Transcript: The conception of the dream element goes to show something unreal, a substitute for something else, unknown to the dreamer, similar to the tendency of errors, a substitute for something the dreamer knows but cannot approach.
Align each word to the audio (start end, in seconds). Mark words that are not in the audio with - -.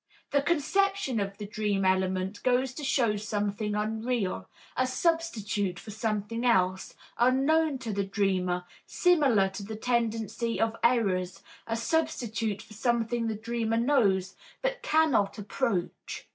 The 0.31 0.41
conception 0.41 1.19
of 1.19 1.37
the 1.37 1.45
dream 1.45 1.85
element 1.85 2.41
goes 2.41 2.73
to 2.73 2.83
show 2.83 3.17
something 3.17 3.75
unreal, 3.75 4.49
a 4.75 4.87
substitute 4.87 5.77
for 5.77 5.91
something 5.91 6.43
else, 6.43 6.95
unknown 7.19 7.77
to 7.85 7.93
the 7.93 8.03
dreamer, 8.03 8.65
similar 8.87 9.47
to 9.49 9.61
the 9.61 9.75
tendency 9.75 10.59
of 10.59 10.75
errors, 10.83 11.43
a 11.67 11.75
substitute 11.77 12.63
for 12.63 12.73
something 12.73 13.27
the 13.27 13.35
dreamer 13.35 13.77
knows 13.77 14.35
but 14.63 14.81
cannot 14.81 15.37
approach. 15.37 16.25